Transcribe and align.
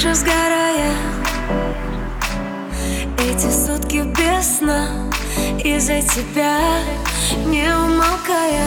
же 0.00 0.14
сгорая. 0.14 0.94
Эти 3.18 3.50
сутки 3.50 4.02
без 4.16 4.56
сна 4.56 4.88
Из-за 5.62 6.00
тебя 6.00 6.58
не 7.44 7.68
умолкая. 7.68 8.66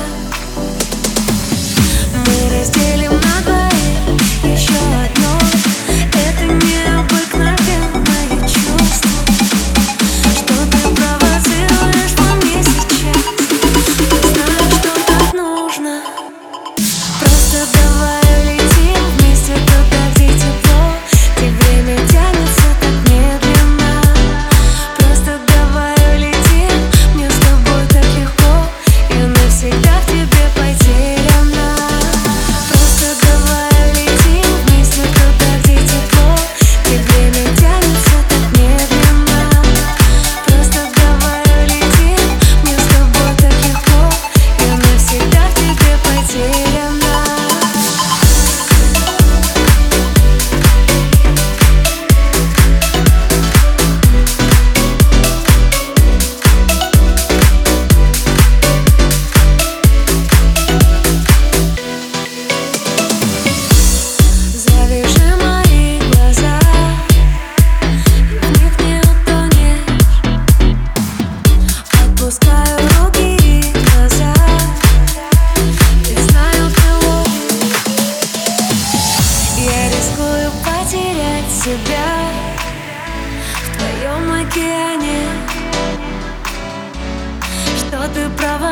Мы 2.13 2.59
разделим 2.59 3.12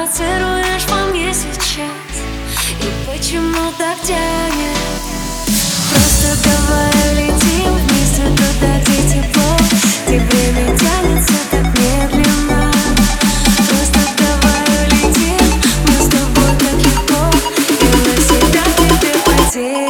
провоцируешь 0.02 0.86
во 0.88 1.12
мне 1.12 1.32
сейчас. 1.32 2.16
И 2.80 2.90
почему 3.06 3.72
так 3.78 4.00
тянет? 4.02 4.78
Просто 5.90 6.50
давай 6.50 7.14
летим 7.16 7.74
вместе 7.74 8.24
туда, 8.36 8.80
где 8.82 8.98
тепло. 9.14 9.58
Где 10.08 10.20
время 10.20 10.66
тянется 10.78 11.34
так 11.52 11.66
медленно. 11.78 12.72
Просто 13.68 14.00
давай 14.18 14.86
летим, 14.88 15.46
мы 15.86 15.94
с 15.94 16.08
тобой 16.10 16.52
так 16.60 16.78
легко. 16.84 17.22
И 17.70 17.98
навсегда 18.08 18.64
тебе 18.78 19.14
потеряю 19.26 19.81